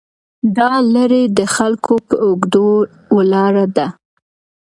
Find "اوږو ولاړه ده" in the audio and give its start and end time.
2.25-3.87